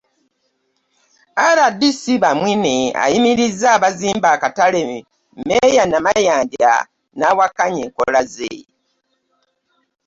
[1.59, 4.79] RDC Bamwine ayimirizza abazimba akatale
[5.37, 6.73] mmeeya Namayanja
[7.17, 8.51] n'awakanya enkola ze